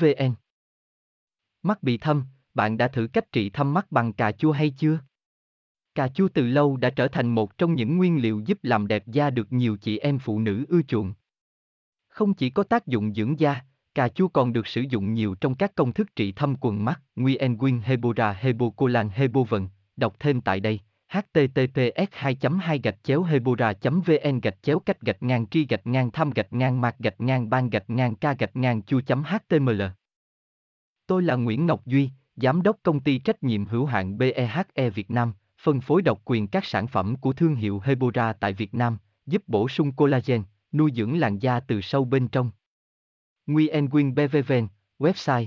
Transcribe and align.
vn 0.00 0.34
Mắt 1.62 1.82
bị 1.82 1.98
thâm, 1.98 2.24
bạn 2.54 2.76
đã 2.76 2.88
thử 2.88 3.08
cách 3.12 3.32
trị 3.32 3.50
thâm 3.50 3.74
mắt 3.74 3.92
bằng 3.92 4.12
cà 4.12 4.32
chua 4.32 4.52
hay 4.52 4.70
chưa? 4.70 4.98
Cà 5.94 6.08
chua 6.08 6.28
từ 6.34 6.46
lâu 6.46 6.76
đã 6.76 6.90
trở 6.90 7.08
thành 7.08 7.34
một 7.34 7.58
trong 7.58 7.74
những 7.74 7.96
nguyên 7.96 8.22
liệu 8.22 8.42
giúp 8.46 8.58
làm 8.62 8.86
đẹp 8.86 9.06
da 9.06 9.30
được 9.30 9.52
nhiều 9.52 9.76
chị 9.76 9.98
em 9.98 10.18
phụ 10.18 10.40
nữ 10.40 10.64
ưa 10.68 10.82
chuộng. 10.82 11.14
Không 12.08 12.34
chỉ 12.34 12.50
có 12.50 12.62
tác 12.62 12.86
dụng 12.86 13.14
dưỡng 13.14 13.40
da, 13.40 13.60
cà 13.94 14.08
chua 14.08 14.28
còn 14.28 14.52
được 14.52 14.66
sử 14.66 14.80
dụng 14.80 15.14
nhiều 15.14 15.34
trong 15.34 15.54
các 15.54 15.74
công 15.74 15.92
thức 15.92 16.16
trị 16.16 16.32
thâm 16.32 16.56
quần 16.60 16.84
mắt, 16.84 17.00
Nguyen 17.16 17.56
Quyên 17.56 17.80
Hebora 17.80 18.32
Hebocolan 18.32 19.08
Hebovần, 19.08 19.68
đọc 19.96 20.16
thêm 20.18 20.40
tại 20.40 20.60
đây 20.60 20.80
https 21.08 22.08
2 22.12 22.36
2 22.60 22.78
gạch 22.78 22.98
chéo 23.02 23.22
hebora 23.22 23.72
vn 23.82 24.40
gạch 24.40 24.62
chéo 24.62 24.78
cách 24.78 25.00
gạch 25.00 25.22
ngang 25.22 25.46
tri 25.46 25.66
gạch 25.66 25.86
ngang 25.86 26.10
tham 26.10 26.30
gạch 26.30 26.52
ngang 26.52 26.80
mạc 26.80 26.98
gạch 26.98 27.20
ngang 27.20 27.50
ban 27.50 27.70
gạch 27.70 27.90
ngang 27.90 28.14
ca 28.14 28.32
gạch 28.32 28.56
ngang 28.56 28.82
chu 28.82 29.00
html 29.08 29.82
Tôi 31.06 31.22
là 31.22 31.34
Nguyễn 31.34 31.66
Ngọc 31.66 31.86
Duy, 31.86 32.10
Giám 32.36 32.62
đốc 32.62 32.76
công 32.82 33.00
ty 33.00 33.18
trách 33.18 33.42
nhiệm 33.42 33.66
hữu 33.66 33.86
hạn 33.86 34.18
BEHE 34.18 34.90
Việt 34.94 35.10
Nam, 35.10 35.32
phân 35.58 35.80
phối 35.80 36.02
độc 36.02 36.20
quyền 36.24 36.46
các 36.46 36.64
sản 36.64 36.86
phẩm 36.86 37.16
của 37.16 37.32
thương 37.32 37.54
hiệu 37.54 37.80
Hebora 37.84 38.32
tại 38.32 38.52
Việt 38.52 38.74
Nam, 38.74 38.98
giúp 39.26 39.42
bổ 39.46 39.68
sung 39.68 39.92
collagen, 39.92 40.42
nuôi 40.72 40.92
dưỡng 40.94 41.18
làn 41.18 41.38
da 41.38 41.60
từ 41.60 41.80
sâu 41.80 42.04
bên 42.04 42.28
trong. 42.28 42.50
Nguyen 43.46 43.84
nguyen 43.84 44.14
BVVN, 44.14 44.68
website 44.98 45.46